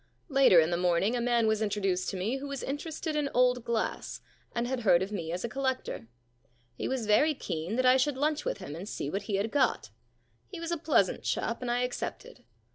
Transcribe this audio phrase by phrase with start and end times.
[0.29, 3.63] Later in the morning a man was introduced to me who was interested in old
[3.63, 4.19] glass
[4.51, 6.07] and had heard of me as a collector.
[6.73, 9.51] He was very keen that I should lunch with him and see what he had
[9.51, 9.91] got.
[10.47, 10.85] He was a 62 The Free Meal Problem
[11.19, 12.43] pleasant chap and I accepted.